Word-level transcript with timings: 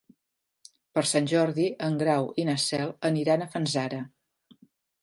Per 0.97 1.03
Sant 1.09 1.27
Jordi 1.33 1.67
en 1.89 2.01
Grau 2.01 2.31
i 2.45 2.49
na 2.51 2.59
Cel 2.65 2.95
aniran 3.13 3.47
a 3.47 3.51
Fanzara. 3.55 4.03